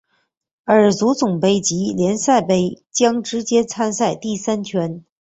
[0.65, 5.05] 而足总杯及联赛杯将直接参与第三圈。